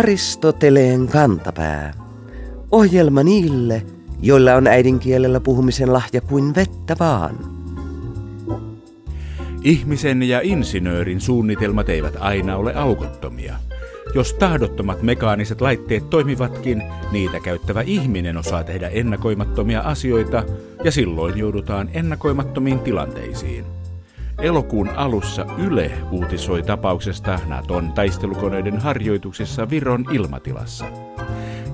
[0.00, 1.94] Aristoteleen kantapää.
[2.70, 3.82] Ohjelma niille,
[4.22, 7.38] joilla on äidinkielellä puhumisen lahja kuin vettä vaan.
[9.64, 13.54] Ihmisen ja insinöörin suunnitelmat eivät aina ole aukottomia.
[14.14, 16.82] Jos tahdottomat mekaaniset laitteet toimivatkin,
[17.12, 20.44] niitä käyttävä ihminen osaa tehdä ennakoimattomia asioita
[20.84, 23.79] ja silloin joudutaan ennakoimattomiin tilanteisiin.
[24.40, 30.84] Elokuun alussa Yle uutisoi tapauksesta Naton taistelukoneiden harjoituksissa Viron ilmatilassa.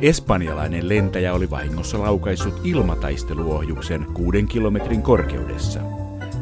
[0.00, 5.80] Espanjalainen lentäjä oli vahingossa laukaissut ilmataisteluohjuksen kuuden kilometrin korkeudessa.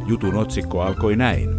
[0.07, 1.51] Jutun otsikko alkoi näin.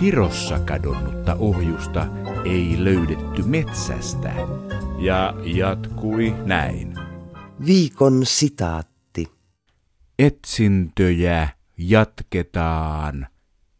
[0.00, 2.06] Virossa kadonnutta ohjusta
[2.44, 4.32] ei löydetty metsästä.
[4.98, 6.94] Ja jatkui näin.
[7.66, 9.28] Viikon sitaatti.
[10.18, 11.48] Etsintöjä
[11.78, 13.26] jatketaan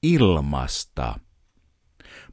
[0.04, 1.14] ilmasta.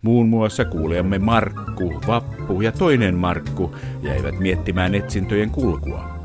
[0.02, 6.22] Muun muassa kuulemme Markku, Vappu ja toinen Markku jäivät miettimään etsintöjen kulkua.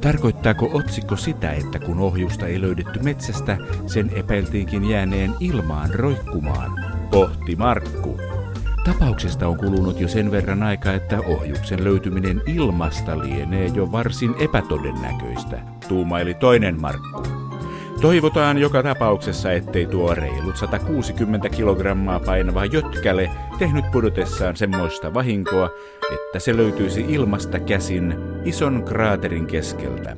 [0.00, 6.70] Tarkoittaako otsikko sitä, että kun ohjusta ei löydetty metsästä, sen epäiltiinkin jääneen ilmaan roikkumaan?
[7.10, 8.20] Pohti Markku.
[8.84, 15.62] Tapauksesta on kulunut jo sen verran aikaa, että ohjuksen löytyminen ilmasta lienee jo varsin epätodennäköistä,
[15.88, 17.43] tuumaili toinen Markku.
[18.00, 25.70] Toivotaan joka tapauksessa, ettei tuo reilut 160 kilogrammaa painava jötkäle tehnyt pudotessaan semmoista vahinkoa,
[26.14, 30.16] että se löytyisi ilmasta käsin ison kraaterin keskeltä.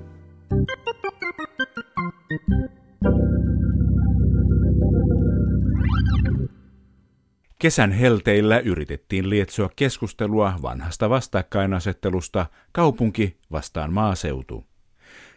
[7.58, 14.75] Kesän helteillä yritettiin lietsoa keskustelua vanhasta vastakkainasettelusta kaupunki vastaan maaseutu.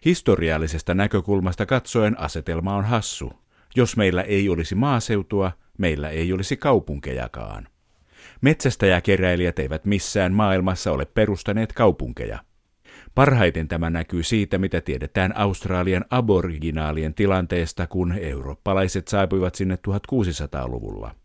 [0.06, 3.34] Historiallisesta näkökulmasta katsoen asetelma on hassu.
[3.76, 7.68] Jos meillä ei olisi maaseutua, meillä ei olisi kaupunkejakaan.
[8.42, 12.40] Metsästäjäkeräilijät eivät missään maailmassa ole perustaneet kaupunkeja.
[13.16, 21.16] Parhaiten tämä näkyy siitä, mitä tiedetään Australian aboriginaalien tilanteesta, kun eurooppalaiset saapuivat sinne 1600-luvulla.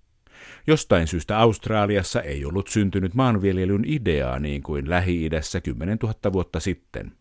[0.66, 7.12] Jostain syystä Australiassa ei ollut syntynyt maanviljelyn ideaa niin kuin Lähi-idässä 10 000 vuotta sitten.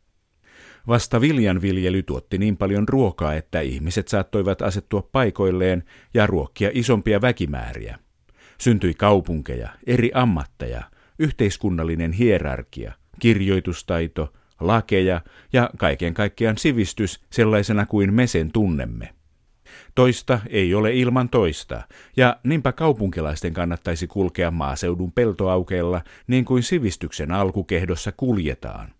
[0.87, 5.83] Vasta viljanviljely tuotti niin paljon ruokaa, että ihmiset saattoivat asettua paikoilleen
[6.13, 7.99] ja ruokkia isompia väkimääriä.
[8.57, 10.83] Syntyi kaupunkeja, eri ammatteja,
[11.19, 15.21] yhteiskunnallinen hierarkia, kirjoitustaito, lakeja
[15.53, 19.13] ja kaiken kaikkiaan sivistys sellaisena kuin me sen tunnemme.
[19.95, 21.81] Toista ei ole ilman toista,
[22.17, 28.93] ja niinpä kaupunkilaisten kannattaisi kulkea maaseudun peltoaukeilla niin kuin sivistyksen alkukehdossa kuljetaan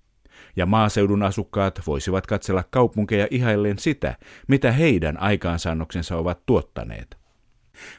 [0.55, 7.17] ja maaseudun asukkaat voisivat katsella kaupunkeja ihaillen sitä, mitä heidän aikaansaannoksensa ovat tuottaneet.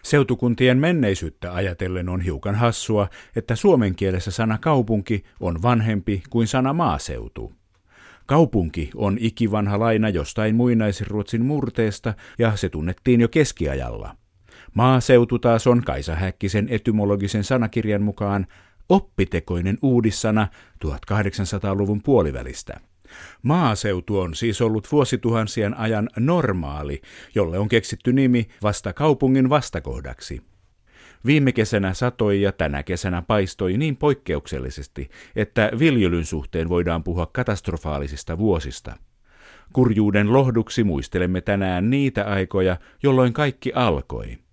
[0.03, 6.73] Seutukuntien menneisyyttä ajatellen on hiukan hassua, että suomen kielessä sana kaupunki on vanhempi kuin sana
[6.73, 7.53] maaseutu.
[8.27, 14.17] Kaupunki on ikivanha laina jostain muinaisruotsin murteesta ja se tunnettiin jo keskiajalla.
[14.75, 18.47] Maaseutu taas on Kaisa Häkkisen etymologisen sanakirjan mukaan
[18.89, 20.49] oppitekoinen uudissana
[20.85, 22.81] 1800-luvun puolivälistä.
[23.43, 27.03] Maaseutu on siis ollut vuosituhansien ajan normaali,
[27.35, 30.43] jolle on keksitty nimi vasta kaupungin vastakohdaksi.
[31.27, 38.39] Viime kesänä satoi ja tänä kesänä paistoi niin poikkeuksellisesti, että viljelyn suhteen voidaan puhua katastrofaalisista
[38.39, 38.97] vuosista.
[39.73, 44.44] Kurjuuden lohduksi muistelemme tänään niitä aikoja, jolloin kaikki alkoi.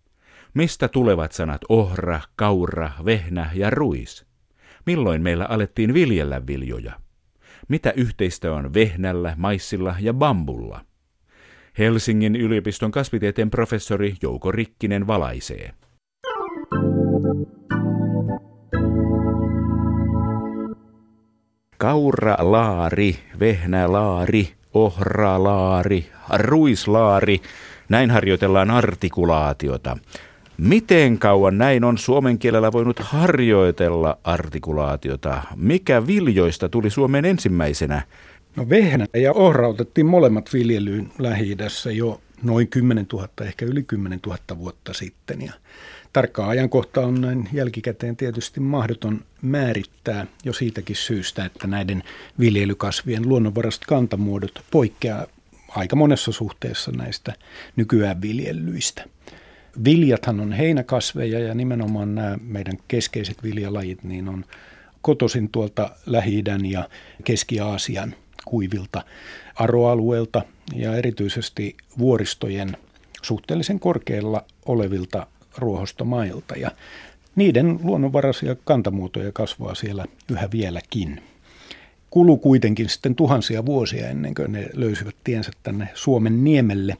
[0.53, 4.25] Mistä tulevat sanat ohra, kaura, vehnä ja ruis?
[4.85, 6.94] Milloin meillä alettiin viljellä viljoja?
[7.67, 10.81] Mitä yhteistä on vehnällä, maissilla ja bambulla?
[11.78, 15.73] Helsingin yliopiston kasvitieteen professori Jouko Rikkinen valaisee.
[21.78, 27.41] Kauralaari, vehnälaari, ohralaari, ruislaari,
[27.90, 29.97] näin harjoitellaan artikulaatiota.
[30.61, 35.43] Miten kauan näin on suomen kielellä voinut harjoitella artikulaatiota?
[35.55, 38.02] Mikä viljoista tuli Suomen ensimmäisenä?
[38.55, 41.58] No vehnä ja ohra otettiin molemmat viljelyyn lähi
[41.96, 45.41] jo noin 10 000, ehkä yli 10 000 vuotta sitten.
[45.41, 45.53] Ja
[46.13, 52.03] tarkkaa ajankohtaa on näin jälkikäteen tietysti mahdoton määrittää jo siitäkin syystä, että näiden
[52.40, 55.25] viljelykasvien luonnonvaraiset kantamuodot poikkeaa
[55.69, 57.34] aika monessa suhteessa näistä
[57.75, 59.03] nykyään viljelyistä.
[59.85, 64.46] Viljathan on heinäkasveja ja nimenomaan nämä meidän keskeiset viljalajit niin on
[65.02, 66.90] kotosin tuolta lähi ja
[67.23, 68.16] Keski-Aasian
[68.46, 69.03] kuivilta
[69.56, 70.41] aroalueelta
[70.76, 72.78] ja erityisesti vuoristojen
[73.22, 75.28] suhteellisen korkealla olevilta
[75.58, 76.56] ruohostomailta.
[76.56, 76.72] Ja
[77.35, 81.22] Niiden luonnonvaraisia kantamuotoja kasvaa siellä yhä vieläkin.
[82.09, 86.97] Kulu kuitenkin sitten tuhansia vuosia ennen kuin ne löysivät tiensä tänne Suomen niemelle.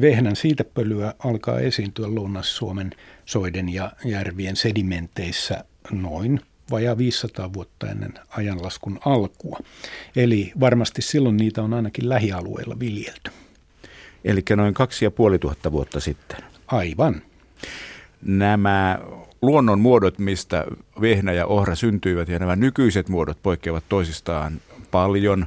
[0.00, 2.90] Vehnän siitepölyä alkaa esiintyä Lounais-Suomen
[3.24, 6.40] soiden ja järvien sedimenteissä noin
[6.70, 9.58] vajaa 500 vuotta ennen ajanlaskun alkua.
[10.16, 13.30] Eli varmasti silloin niitä on ainakin lähialueilla viljelty.
[14.24, 16.38] Eli noin 2500 vuotta sitten.
[16.66, 17.22] Aivan.
[18.22, 18.98] Nämä
[19.42, 20.64] luonnon muodot, mistä
[21.00, 24.60] vehnä ja ohra syntyivät ja nämä nykyiset muodot poikkeavat toisistaan
[24.90, 25.46] paljon.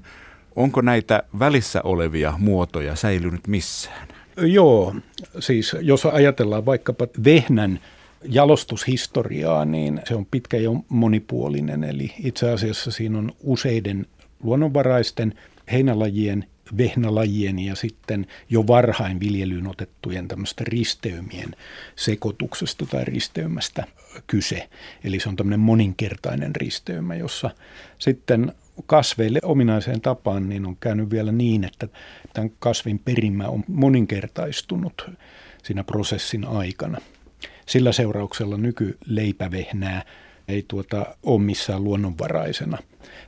[0.55, 4.07] Onko näitä välissä olevia muotoja säilynyt missään?
[4.37, 4.95] Joo,
[5.39, 7.79] siis jos ajatellaan vaikkapa vehnän
[8.23, 11.83] jalostushistoriaa, niin se on pitkä ja monipuolinen.
[11.83, 14.05] Eli itse asiassa siinä on useiden
[14.43, 15.33] luonnonvaraisten
[15.71, 16.45] heinälajien,
[16.77, 21.55] vehnälajien ja sitten jo varhain viljelyyn otettujen tämmöistä risteymien
[21.95, 23.83] sekoituksesta tai risteymästä
[24.27, 24.69] kyse.
[25.03, 27.49] Eli se on tämmöinen moninkertainen risteymä, jossa
[27.99, 28.53] sitten
[28.85, 31.87] kasveille ominaiseen tapaan niin on käynyt vielä niin, että
[32.33, 35.09] tämän kasvin perimä on moninkertaistunut
[35.63, 36.97] siinä prosessin aikana.
[37.65, 40.03] Sillä seurauksella nykyleipävehnää
[40.47, 42.77] ei tuota ole missään luonnonvaraisena.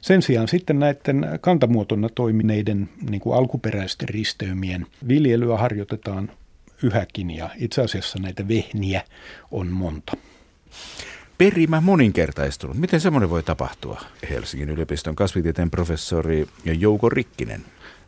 [0.01, 6.31] Sen sijaan sitten näiden kantamuotona toimineiden niin kuin alkuperäisten risteymien viljelyä harjoitetaan
[6.83, 9.01] yhäkin ja itse asiassa näitä vehniä
[9.51, 10.13] on monta.
[11.37, 12.77] Perimä moninkertaistunut.
[12.77, 14.01] Miten semmoinen voi tapahtua?
[14.29, 17.61] Helsingin yliopiston kasvitieteen professori Jouko Rikkinen.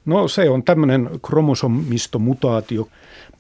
[0.06, 2.90] No se on tämmöinen kromosomistomutaatio.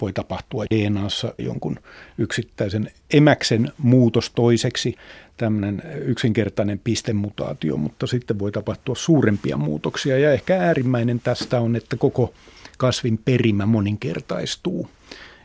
[0.01, 1.79] Voi tapahtua DNAssa jonkun
[2.17, 4.95] yksittäisen emäksen muutos toiseksi,
[5.37, 10.17] tämmöinen yksinkertainen pistemutaatio, mutta sitten voi tapahtua suurempia muutoksia.
[10.17, 12.33] Ja ehkä äärimmäinen tästä on, että koko
[12.77, 14.89] kasvin perimä moninkertaistuu.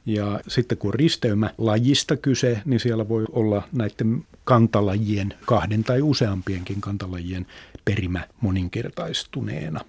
[0.07, 6.81] Ja sitten kun risteymä lajista kyse, niin siellä voi olla näiden kantalajien, kahden tai useampienkin
[6.81, 7.47] kantalajien
[7.85, 9.81] perimä moninkertaistuneena.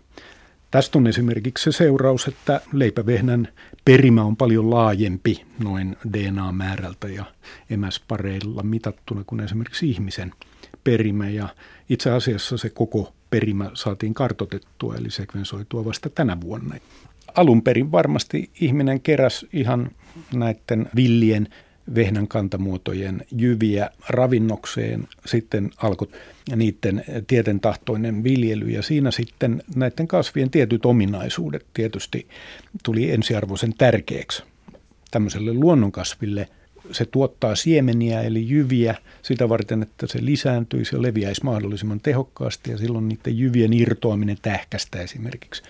[0.71, 3.47] Tästä on esimerkiksi se seuraus, että leipävehnän
[3.85, 7.25] perimä on paljon laajempi noin DNA-määrältä ja
[7.69, 10.33] emäspareilla mitattuna kuin esimerkiksi ihmisen
[10.83, 11.29] perimä.
[11.29, 11.49] Ja
[11.89, 16.75] itse asiassa se koko perimä saatiin kartotettua eli sekvensoitua vasta tänä vuonna.
[17.35, 19.91] Alun perin varmasti ihminen keräs ihan
[20.33, 21.47] näiden villien
[21.95, 25.07] vehnän kantamuotojen jyviä ravinnokseen.
[25.25, 26.07] Sitten alkoi
[26.55, 32.27] niiden tietentahtoinen viljely ja siinä sitten näiden kasvien tietyt ominaisuudet tietysti
[32.83, 34.43] tuli ensiarvoisen tärkeäksi.
[35.11, 36.47] Tämmöiselle luonnonkasville
[36.91, 42.77] se tuottaa siemeniä eli jyviä sitä varten, että se lisääntyisi ja leviäisi mahdollisimman tehokkaasti ja
[42.77, 45.63] silloin niiden jyvien irtoaminen tähkästä esimerkiksi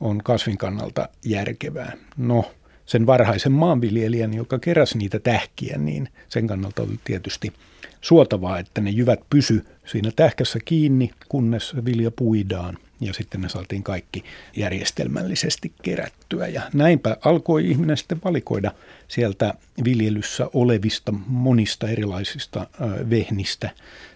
[0.00, 1.92] on kasvin kannalta järkevää.
[2.16, 2.52] No,
[2.92, 7.52] sen varhaisen maanviljelijän, joka keräsi niitä tähkiä, niin sen kannalta oli tietysti
[8.00, 13.82] suotavaa, että ne jyvät pysy siinä tähkässä kiinni, kunnes vilja puidaan ja sitten ne saatiin
[13.82, 14.24] kaikki
[14.56, 16.46] järjestelmällisesti kerättyä.
[16.46, 18.72] Ja näinpä alkoi ihminen sitten valikoida
[19.08, 19.54] sieltä
[19.84, 22.66] viljelyssä olevista monista erilaisista
[23.10, 23.70] vehnistä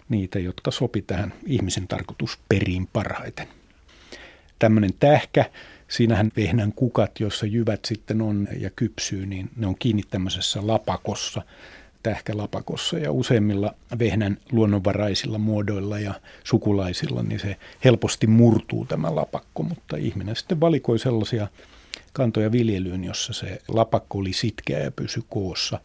[0.09, 3.47] niitä, jotka sopi tähän ihmisen tarkoitusperiin parhaiten.
[4.59, 5.45] Tämmöinen tähkä
[5.87, 11.41] Siinähän vehnän kukat, joissa jyvät sitten on ja kypsyy, niin ne on kiinni tämmöisessä lapakossa,
[12.03, 19.97] tähkälapakossa ja useimmilla vehnän luonnonvaraisilla muodoilla ja sukulaisilla, niin se helposti murtuu tämä lapakko, mutta
[19.97, 21.47] ihminen sitten valikoi sellaisia
[22.13, 25.79] kantoja viljelyyn, jossa se lapakko oli sitkeä ja pysy koossa.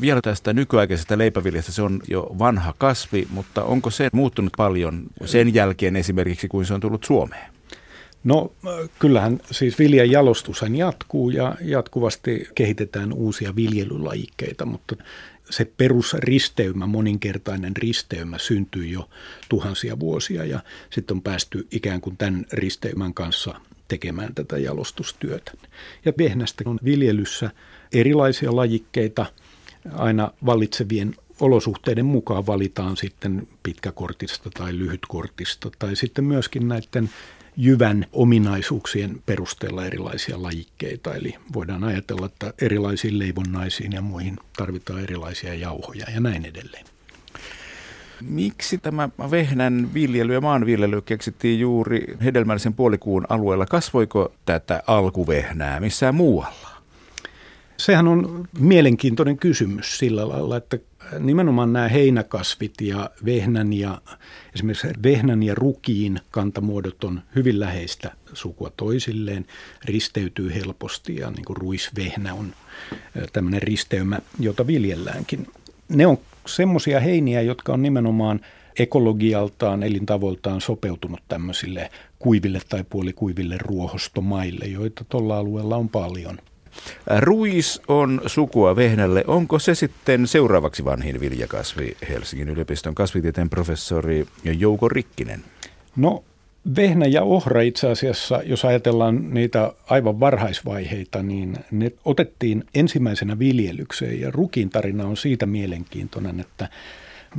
[0.00, 5.54] Vielä tästä nykyaikaisesta leipäviljasta, se on jo vanha kasvi, mutta onko se muuttunut paljon sen
[5.54, 7.57] jälkeen esimerkiksi, kuin se on tullut Suomeen?
[8.24, 8.52] No
[8.98, 14.96] kyllähän siis viljan jalostushan jatkuu ja jatkuvasti kehitetään uusia viljelylajikkeita, mutta
[15.50, 19.08] se perusristeymä, moninkertainen risteymä syntyy jo
[19.48, 20.60] tuhansia vuosia ja
[20.90, 25.52] sitten on päästy ikään kuin tämän risteymän kanssa tekemään tätä jalostustyötä.
[26.04, 27.50] Ja vehnästä on viljelyssä
[27.92, 29.26] erilaisia lajikkeita
[29.92, 37.10] aina vallitsevien olosuhteiden mukaan valitaan sitten pitkäkortista tai lyhytkortista tai sitten myöskin näiden
[37.60, 41.14] jyvän ominaisuuksien perusteella erilaisia lajikkeita.
[41.14, 46.84] Eli voidaan ajatella, että erilaisiin leivonnaisiin ja muihin tarvitaan erilaisia jauhoja ja näin edelleen.
[48.22, 53.66] Miksi tämä vehnän viljely ja maanviljely keksittiin juuri hedelmällisen puolikuun alueella?
[53.66, 56.77] Kasvoiko tätä alkuvehnää missään muualla?
[57.78, 60.78] Sehän on mielenkiintoinen kysymys sillä lailla, että
[61.18, 64.00] nimenomaan nämä heinäkasvit ja vehnän ja
[64.54, 69.46] esimerkiksi vehnän ja rukiin kantamuodot on hyvin läheistä sukua toisilleen,
[69.84, 72.52] risteytyy helposti ja niin kuin ruisvehnä on
[73.32, 75.46] tämmöinen risteymä, jota viljelläänkin.
[75.88, 78.40] Ne on semmoisia heiniä, jotka on nimenomaan
[78.78, 86.38] ekologialtaan, elintavoiltaan sopeutunut tämmöisille kuiville tai puolikuiville ruohostomaille, joita tuolla alueella on paljon.
[87.18, 89.24] Ruis on sukua vehnälle.
[89.26, 95.44] Onko se sitten seuraavaksi vanhin viljakasvi Helsingin yliopiston kasvitieteen professori Jouko Rikkinen?
[95.96, 96.24] No
[96.76, 104.20] vehnä ja ohra itse asiassa, jos ajatellaan niitä aivan varhaisvaiheita, niin ne otettiin ensimmäisenä viljelykseen
[104.20, 106.68] ja rukin tarina on siitä mielenkiintoinen, että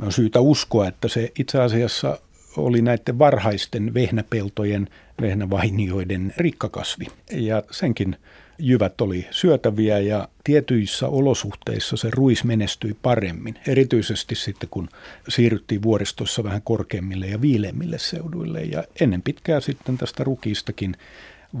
[0.02, 2.18] on syytä uskoa, että se itse asiassa
[2.56, 4.88] oli näiden varhaisten vehnäpeltojen,
[5.20, 7.06] vehnävainioiden rikkakasvi.
[7.32, 8.16] Ja senkin
[8.60, 13.58] jyvät oli syötäviä ja tietyissä olosuhteissa se ruis menestyi paremmin.
[13.66, 14.88] Erityisesti sitten kun
[15.28, 20.96] siirryttiin vuoristossa vähän korkeammille ja viileimmille seuduille ja ennen pitkää sitten tästä rukiistakin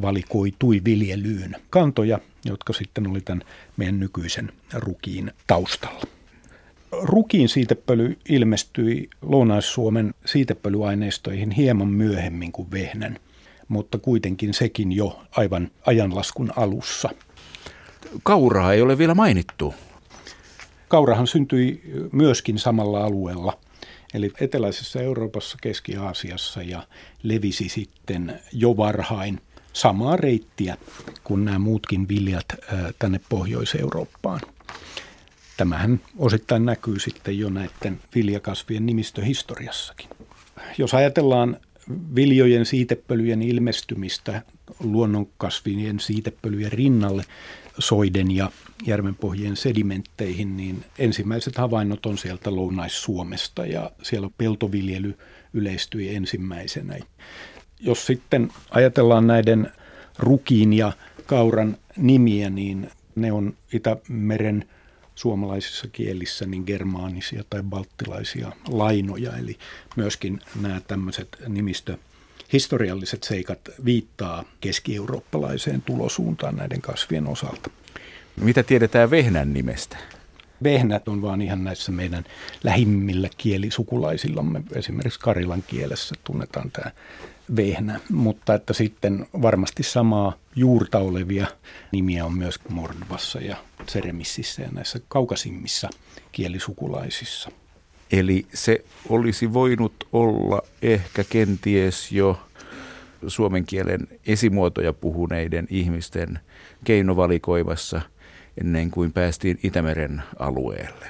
[0.02, 3.42] valikoitui viljelyyn kantoja, jotka sitten oli tämän
[3.76, 6.02] meidän nykyisen rukiin taustalla.
[7.02, 13.18] Rukiin siitepöly ilmestyi Lounais-Suomen siitepölyaineistoihin hieman myöhemmin kuin vehnän–
[13.70, 17.08] mutta kuitenkin sekin jo aivan ajanlaskun alussa.
[18.22, 19.74] Kauraa ei ole vielä mainittu.
[20.88, 23.58] Kaurahan syntyi myöskin samalla alueella,
[24.14, 26.86] eli eteläisessä Euroopassa, Keski-Aasiassa ja
[27.22, 29.40] levisi sitten jo varhain
[29.72, 30.76] samaa reittiä
[31.24, 32.46] kuin nämä muutkin viljat
[32.98, 34.40] tänne Pohjois-Eurooppaan.
[35.56, 40.08] Tämähän osittain näkyy sitten jo näiden viljakasvien nimistöhistoriassakin.
[40.78, 41.56] Jos ajatellaan
[42.14, 44.42] viljojen siitepölyjen ilmestymistä
[44.80, 47.24] luonnonkasvien siitepölyjen rinnalle
[47.78, 48.50] soiden ja
[48.86, 55.18] järvenpohjien sedimentteihin, niin ensimmäiset havainnot on sieltä Lounais-Suomesta ja siellä peltoviljely
[55.54, 56.96] yleistyi ensimmäisenä.
[57.80, 59.72] Jos sitten ajatellaan näiden
[60.18, 60.92] rukiin ja
[61.26, 64.64] kauran nimiä, niin ne on Itämeren–
[65.20, 69.58] suomalaisissa kielissä niin germaanisia tai balttilaisia lainoja, eli
[69.96, 71.96] myöskin nämä tämmöiset nimistö
[72.52, 77.70] historialliset seikat viittaa keski-eurooppalaiseen tulosuuntaan näiden kasvien osalta.
[78.36, 79.96] Mitä tiedetään vehnän nimestä?
[80.62, 82.24] Vehnät on vaan ihan näissä meidän
[82.64, 84.62] lähimmillä kielisukulaisillamme.
[84.74, 86.90] Esimerkiksi Karilan kielessä tunnetaan tämä
[87.56, 91.46] vehnä, mutta että sitten varmasti samaa juurta olevia
[91.92, 95.88] nimiä on myös Mordvassa ja Tseremississä ja näissä kaukasimmissa
[96.32, 97.50] kielisukulaisissa.
[98.12, 102.40] Eli se olisi voinut olla ehkä kenties jo
[103.26, 106.38] suomen kielen esimuotoja puhuneiden ihmisten
[106.84, 108.00] keinovalikoimassa
[108.60, 111.06] ennen kuin päästiin Itämeren alueelle.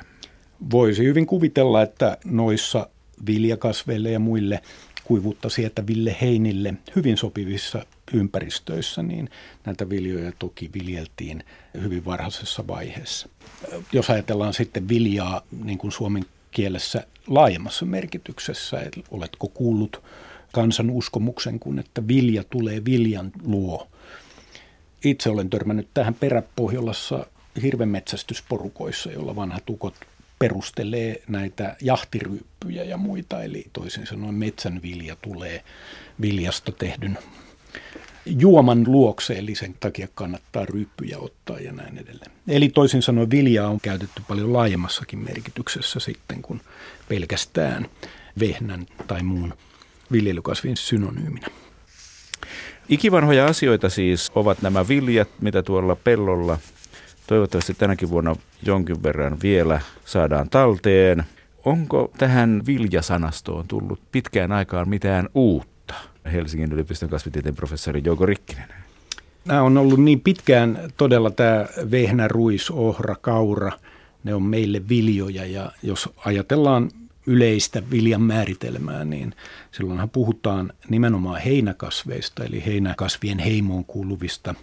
[0.71, 2.89] Voisi hyvin kuvitella, että noissa
[3.27, 4.63] viljakasveille ja muille
[5.11, 9.31] kuivuutta sietäville heinille hyvin sopivissa ympäristöissä, niin
[9.67, 11.45] näitä viljoja toki viljeltiin
[11.83, 13.29] hyvin varhaisessa vaiheessa.
[13.93, 20.03] Jos ajatellaan sitten viljaa niin kuin suomen kielessä laajemmassa merkityksessä, että oletko kuullut
[20.53, 23.89] kansan uskomuksen, kun että vilja tulee viljan luo.
[25.05, 27.27] Itse olen törmännyt tähän peräpohjolassa
[27.63, 29.95] hirvenmetsästysporukoissa, jolla vanhat ukot
[30.41, 35.65] perustelee näitä jahtiryyppyjä ja muita, eli toisin sanoen metsän vilja tulee
[36.21, 37.19] viljasta tehdyn
[38.27, 42.31] juoman luokse, eli sen takia kannattaa ryyppyjä ottaa ja näin edelleen.
[42.49, 46.61] Eli toisin sanoen viljaa on käytetty paljon laajemmassakin merkityksessä sitten kuin
[47.09, 47.87] pelkästään
[48.41, 49.55] vehnän tai muun
[50.13, 51.47] viljelykasvin synonyyminä.
[52.89, 56.59] Ikivanhoja asioita siis ovat nämä viljat, mitä tuolla pellolla
[57.31, 61.25] toivottavasti tänäkin vuonna jonkin verran vielä saadaan talteen.
[61.65, 65.95] Onko tähän viljasanastoon tullut pitkään aikaan mitään uutta?
[66.33, 68.69] Helsingin yliopiston kasvitieteen professori Jouko Rikkinen.
[69.45, 73.73] Nämä on ollut niin pitkään todella tämä vehnä, ruis, ohra, kaura.
[74.25, 76.91] Ne on meille viljoja ja jos ajatellaan
[77.27, 79.35] yleistä viljan määritelmää, niin
[79.73, 84.55] silloinhan puhutaan nimenomaan heinäkasveista, eli heinäkasvien heimoon kuuluvista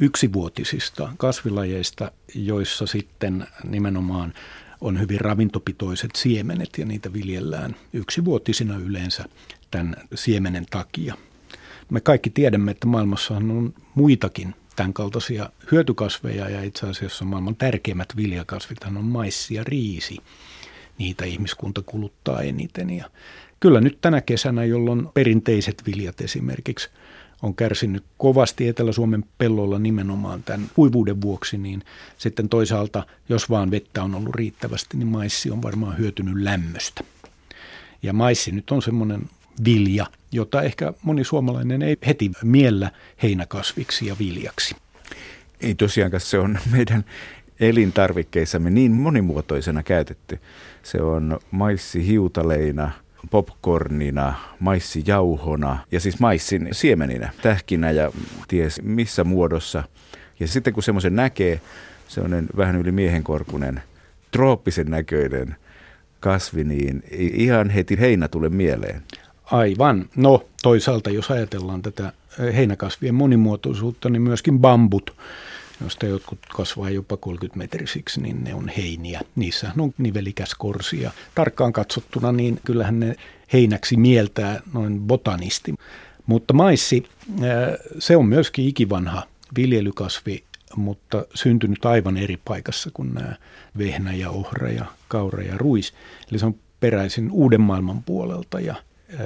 [0.00, 4.34] yksivuotisista kasvilajeista, joissa sitten nimenomaan
[4.80, 9.24] on hyvin ravintopitoiset siemenet ja niitä viljellään yksivuotisina yleensä
[9.70, 11.14] tämän siemenen takia.
[11.90, 18.16] Me kaikki tiedämme, että maailmassa on muitakin tämän kaltaisia hyötykasveja ja itse asiassa maailman tärkeimmät
[18.16, 20.16] viljakasvit on maissi ja riisi.
[20.98, 23.10] Niitä ihmiskunta kuluttaa eniten ja
[23.60, 26.88] kyllä nyt tänä kesänä, jolloin perinteiset viljat esimerkiksi
[27.42, 31.82] on kärsinyt kovasti Etelä-Suomen pellolla nimenomaan tämän kuivuuden vuoksi, niin
[32.18, 37.04] sitten toisaalta, jos vaan vettä on ollut riittävästi, niin maissi on varmaan hyötynyt lämmöstä.
[38.02, 39.22] Ja maissi nyt on semmoinen
[39.64, 42.90] vilja, jota ehkä moni suomalainen ei heti miellä
[43.22, 44.76] heinäkasviksi ja viljaksi.
[45.60, 47.04] Ei tosiaankaan, se on meidän
[47.60, 50.38] elintarvikkeissamme niin monimuotoisena käytetty.
[50.82, 52.90] Se on maissi hiutaleina,
[53.30, 58.12] popcornina, maissijauhona ja siis maissin siemeninä, tähkinä ja
[58.48, 59.82] ties missä muodossa.
[60.40, 61.60] Ja sitten kun semmoisen näkee,
[62.08, 63.82] semmoinen vähän yli miehenkorkunen,
[64.30, 65.56] trooppisen näköinen
[66.20, 69.02] kasvi, niin ihan heti heinä tulee mieleen.
[69.44, 70.04] Aivan.
[70.16, 72.12] No toisaalta jos ajatellaan tätä
[72.56, 75.16] heinäkasvien monimuotoisuutta, niin myöskin bambut,
[75.80, 79.20] joista jotkut kasvaa jopa 30 metrisiksi, niin ne on heiniä.
[79.36, 83.16] Niissä on nivelikäs korsi ja tarkkaan katsottuna, niin kyllähän ne
[83.52, 85.74] heinäksi mieltää noin botanisti.
[86.26, 87.04] Mutta maissi,
[87.98, 89.22] se on myöskin ikivanha
[89.56, 90.44] viljelykasvi,
[90.76, 93.34] mutta syntynyt aivan eri paikassa kuin nämä
[93.78, 95.94] vehnä ja ohra ja kaura ja ruis.
[96.30, 98.74] Eli se on peräisin uuden maailman puolelta ja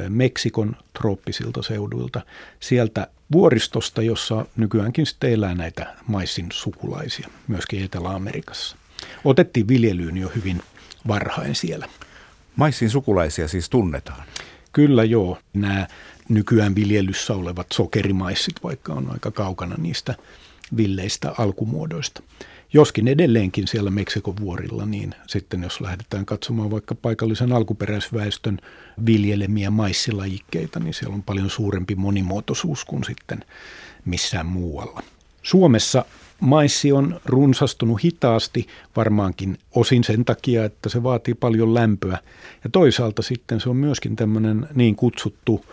[0.08, 2.20] Meksikon trooppisilta seuduilta,
[2.60, 8.76] sieltä vuoristosta, jossa nykyäänkin sitten elää näitä maissin sukulaisia, myöskin Etelä-Amerikassa.
[9.24, 10.62] Otettiin viljelyyn jo hyvin
[11.08, 11.88] varhain siellä.
[12.56, 14.22] Maissin sukulaisia siis tunnetaan?
[14.72, 15.38] Kyllä joo.
[15.52, 15.86] Nämä
[16.28, 20.14] nykyään viljelyssä olevat sokerimaissit, vaikka on aika kaukana niistä
[20.76, 22.22] villeistä alkumuodoista.
[22.74, 28.58] Joskin edelleenkin siellä Meksikon vuorilla, niin sitten jos lähdetään katsomaan vaikka paikallisen alkuperäisväestön
[29.06, 33.44] viljelemiä maissilajikkeita, niin siellä on paljon suurempi monimuotoisuus kuin sitten
[34.04, 35.02] missään muualla.
[35.42, 36.04] Suomessa
[36.40, 42.18] maissi on runsastunut hitaasti, varmaankin osin sen takia, että se vaatii paljon lämpöä.
[42.64, 45.64] Ja toisaalta sitten se on myöskin tämmöinen niin kutsuttu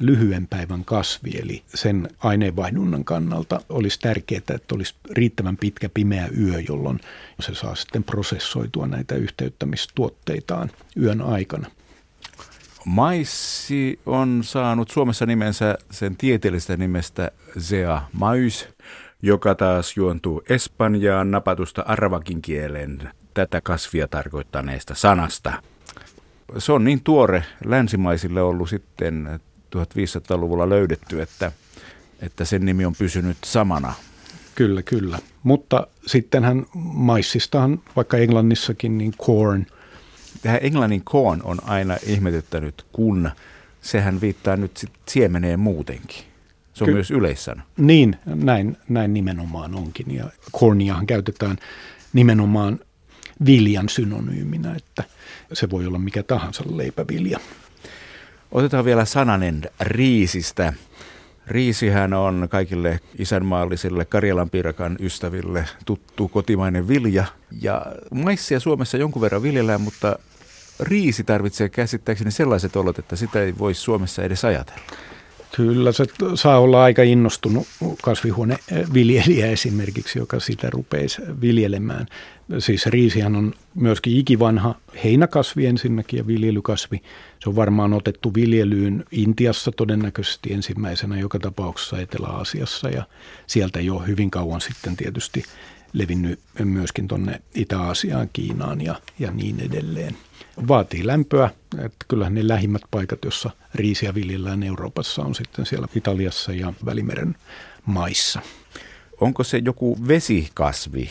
[0.00, 6.60] lyhyen päivän kasvi, eli sen aineenvaihdunnan kannalta olisi tärkeää, että olisi riittävän pitkä pimeä yö,
[6.68, 7.00] jolloin
[7.40, 11.70] se saa sitten prosessoitua näitä yhteyttämistuotteitaan yön aikana.
[12.84, 18.68] Maissi on saanut Suomessa nimensä sen tieteellisestä nimestä Zea mais,
[19.22, 25.52] joka taas juontuu Espanjaan napatusta arvakin kielen tätä kasvia tarkoittaneesta sanasta.
[26.58, 29.40] Se on niin tuore länsimaisille ollut sitten
[29.76, 31.52] 1500-luvulla löydetty, että,
[32.20, 33.94] että sen nimi on pysynyt samana.
[34.54, 35.18] Kyllä, kyllä.
[35.42, 39.66] Mutta sittenhän maissistahan, vaikka Englannissakin, niin corn.
[40.42, 43.30] Tähän englannin corn on aina ihmetyttänyt, kun
[43.80, 46.24] sehän viittaa nyt sit siemeneen muutenkin.
[46.74, 47.62] Se on Ky- myös yleissana.
[47.76, 50.14] Niin, näin, näin nimenomaan onkin.
[50.14, 50.24] Ja
[50.58, 51.56] corniahan käytetään
[52.12, 52.78] nimenomaan
[53.46, 55.04] viljan synonyyminä, että
[55.52, 57.40] se voi olla mikä tahansa leipävilja.
[58.52, 60.72] Otetaan vielä sananen riisistä.
[61.46, 67.24] Riisihän on kaikille isänmaallisille Karjalan piirakan ystäville tuttu kotimainen vilja.
[67.62, 70.18] Ja maissia Suomessa jonkun verran viljellään, mutta
[70.80, 74.80] riisi tarvitsee käsittääkseni sellaiset olot, että sitä ei voi Suomessa edes ajatella.
[75.56, 77.66] Kyllä, se saa olla aika innostunut
[78.02, 82.06] kasvihuoneviljelijä esimerkiksi, joka sitä rupeisi viljelemään.
[82.58, 87.02] Siis riisihän on myöskin ikivanha heinäkasvi ensinnäkin ja viljelykasvi.
[87.42, 93.04] Se on varmaan otettu viljelyyn Intiassa todennäköisesti ensimmäisenä joka tapauksessa Etelä-Aasiassa ja
[93.46, 95.44] sieltä jo hyvin kauan sitten tietysti
[95.92, 100.16] levinnyt myöskin tuonne Itä-Aasiaan, Kiinaan ja, ja niin edelleen.
[100.68, 106.52] Vaatii lämpöä, että kyllähän ne lähimmät paikat, jossa riisiä viljellään Euroopassa on sitten siellä Italiassa
[106.52, 107.36] ja Välimeren
[107.86, 108.40] maissa.
[109.20, 111.10] Onko se joku vesikasvi,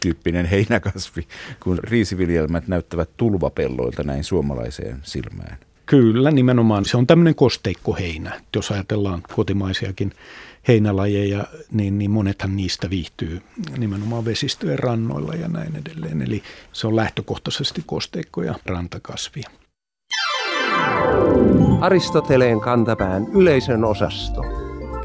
[0.00, 1.26] tyyppinen heinäkasvi,
[1.62, 5.58] kun riisiviljelmät näyttävät tulvapelloilta näin suomalaiseen silmään?
[5.86, 6.84] Kyllä, nimenomaan.
[6.84, 8.40] Se on tämmöinen kosteikkoheinä.
[8.56, 10.12] Jos ajatellaan kotimaisiakin
[10.68, 13.42] heinälajeja, niin, niin monethan niistä viihtyy
[13.78, 16.22] nimenomaan vesistöjen rannoilla ja näin edelleen.
[16.22, 19.50] Eli se on lähtökohtaisesti kosteikko- ja rantakasvia.
[21.80, 24.42] Aristoteleen kantapään yleisön osasto.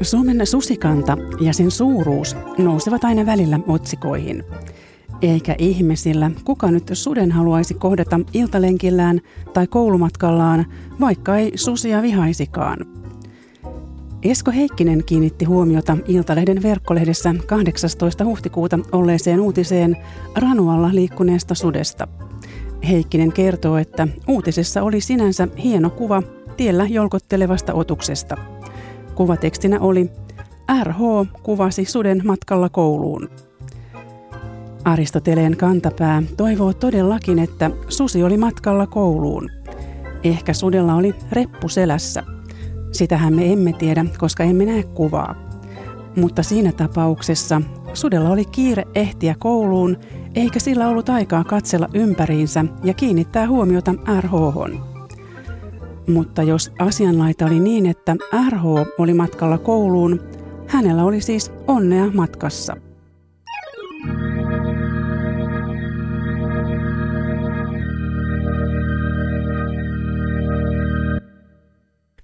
[0.02, 4.44] Suomen susikanta ja sen suuruus nousevat aina välillä otsikoihin.
[5.22, 9.20] Eikä ihmisillä, kuka nyt suden haluaisi kohdata iltalenkillään
[9.52, 10.66] tai koulumatkallaan,
[11.00, 12.78] vaikka ei susia vihaisikaan.
[14.22, 18.24] Esko Heikkinen kiinnitti huomiota Iltalehden verkkolehdessä 18.
[18.24, 19.96] huhtikuuta olleeseen uutiseen
[20.36, 22.08] Ranualla liikkuneesta sudesta.
[22.88, 26.22] Heikkinen kertoo, että uutisessa oli sinänsä hieno kuva
[26.56, 28.36] tiellä jolkottelevasta otuksesta.
[29.14, 30.10] Kuvatekstinä oli
[30.84, 30.98] RH
[31.42, 33.28] kuvasi suden matkalla kouluun.
[34.84, 39.50] Aristoteleen kantapää toivoo todellakin, että susi oli matkalla kouluun.
[40.24, 42.22] Ehkä sudella oli reppu selässä–
[42.92, 45.34] Sitähän me emme tiedä, koska emme näe kuvaa.
[46.16, 47.62] Mutta siinä tapauksessa
[47.94, 49.96] sudella oli kiire ehtiä kouluun,
[50.34, 54.34] eikä sillä ollut aikaa katsella ympäriinsä ja kiinnittää huomiota RH.
[56.08, 58.16] Mutta jos asianlaita oli niin, että
[58.50, 58.64] RH
[58.98, 60.20] oli matkalla kouluun,
[60.66, 62.76] hänellä oli siis onnea matkassa.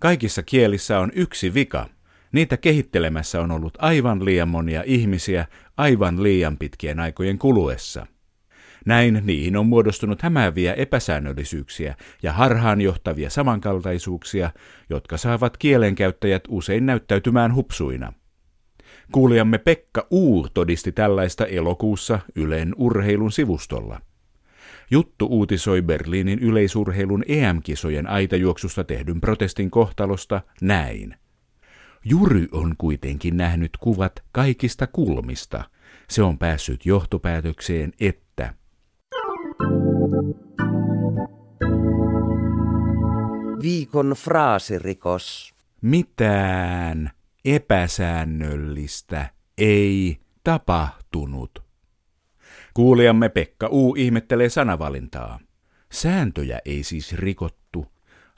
[0.05, 1.89] Kaikissa kielissä on yksi vika.
[2.33, 8.07] Niitä kehittelemässä on ollut aivan liian monia ihmisiä aivan liian pitkien aikojen kuluessa.
[8.87, 14.51] Näin niihin on muodostunut hämääviä epäsäännöllisyyksiä ja harhaanjohtavia samankaltaisuuksia,
[14.91, 18.13] jotka saavat kielenkäyttäjät usein näyttäytymään hupsuina.
[19.13, 24.01] Kuulijamme Pekka Uur todisti tällaista elokuussa Ylen urheilun sivustolla.
[24.95, 31.17] Juttu uutisoi Berliinin yleisurheilun EM-kisojen aitajuoksusta tehdyn protestin kohtalosta näin.
[32.05, 35.65] Jury on kuitenkin nähnyt kuvat kaikista kulmista.
[36.09, 38.55] Se on päässyt johtopäätökseen, että
[43.63, 45.55] Viikon fraasirikos.
[45.81, 47.11] mitään
[47.45, 51.64] epäsäännöllistä ei tapahtunut.
[52.75, 53.95] Kuulijamme Pekka U.
[53.95, 55.41] ihmettelee sanavalintaa.
[55.93, 57.87] Sääntöjä ei siis rikottu.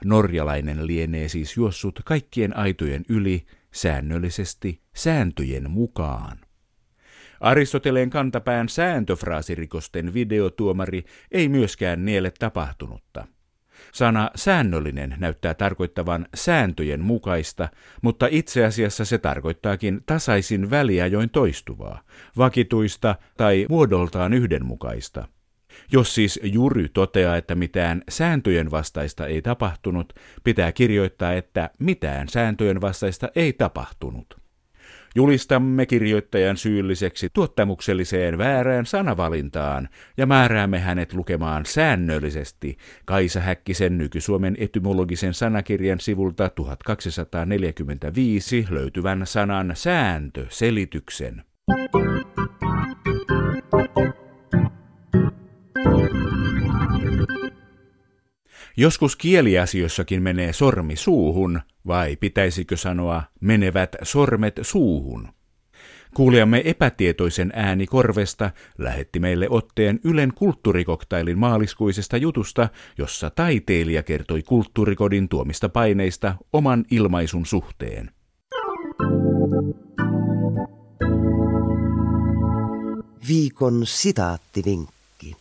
[0.04, 6.38] Norjalainen lienee siis juossut kaikkien aitojen yli säännöllisesti sääntöjen mukaan.
[7.40, 13.26] Aristoteleen kantapään sääntöfraasirikosten videotuomari ei myöskään niele tapahtunutta.
[13.92, 17.68] Sana säännöllinen näyttää tarkoittavan sääntöjen mukaista,
[18.02, 22.00] mutta itse asiassa se tarkoittaakin tasaisin väliajoin toistuvaa,
[22.38, 25.28] vakituista tai muodoltaan yhdenmukaista.
[25.92, 30.12] Jos siis jury toteaa, että mitään sääntöjen vastaista ei tapahtunut,
[30.44, 34.45] pitää kirjoittaa, että mitään sääntöjen vastaista ei tapahtunut.
[35.16, 45.34] Julistamme kirjoittajan syylliseksi tuottamukselliseen väärään sanavalintaan ja määräämme hänet lukemaan säännöllisesti Kaisa Häkkisen nyky-Suomen etymologisen
[45.34, 51.44] sanakirjan sivulta 1245 löytyvän sanan sääntö selityksen.
[58.78, 65.28] Joskus kieliasioissakin menee sormi suuhun, vai pitäisikö sanoa menevät sormet suuhun?
[66.14, 75.28] Kuulijamme epätietoisen ääni korvesta lähetti meille otteen Ylen kulttuurikoktailin maaliskuisesta jutusta, jossa taiteilija kertoi kulttuurikodin
[75.28, 78.10] tuomista paineista oman ilmaisun suhteen.
[83.28, 85.36] Viikon sitaattivinkki.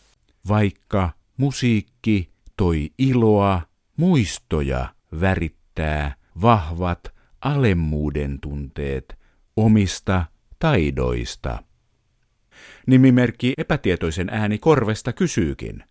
[0.48, 3.62] Vaikka musiikki toi iloa,
[3.96, 9.18] muistoja värittää vahvat alemmuuden tunteet
[9.56, 10.24] omista
[10.58, 11.62] taidoista.
[12.86, 15.84] Nimimerkki epätietoisen ääni korvesta kysyykin.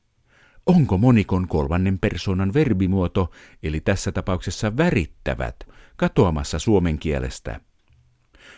[0.65, 3.31] Onko monikon kolmannen persoonan verbimuoto,
[3.63, 5.55] eli tässä tapauksessa värittävät,
[5.95, 7.59] katoamassa suomen kielestä?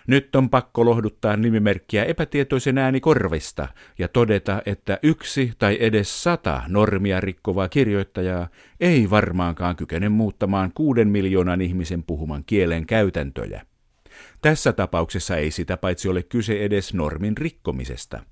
[0.07, 3.67] Nyt on pakko lohduttaa nimimerkkiä epätietoisen ääni korvista
[3.99, 8.47] ja todeta, että yksi tai edes sata normia rikkovaa kirjoittajaa
[8.79, 13.65] ei varmaankaan kykene muuttamaan kuuden miljoonan ihmisen puhuman kielen käytäntöjä.
[14.41, 18.23] Tässä tapauksessa ei sitä paitsi ole kyse edes normin rikkomisesta.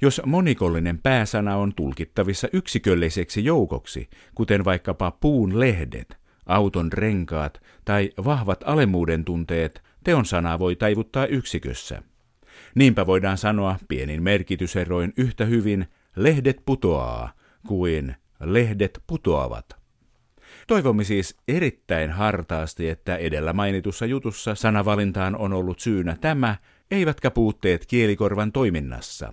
[0.00, 8.60] Jos monikollinen pääsana on tulkittavissa yksikölliseksi joukoksi, kuten vaikkapa puun lehdet, auton renkaat tai vahvat
[8.66, 12.02] alemmuuden tunteet, teon sanaa voi taivuttaa yksikössä.
[12.74, 15.86] Niinpä voidaan sanoa pienin merkityseroin yhtä hyvin
[16.16, 17.32] lehdet putoaa
[17.66, 19.76] kuin lehdet putoavat.
[20.66, 26.56] Toivomme siis erittäin hartaasti, että edellä mainitussa jutussa sanavalintaan on ollut syynä tämä,
[26.90, 29.32] eivätkä puutteet kielikorvan toiminnassa.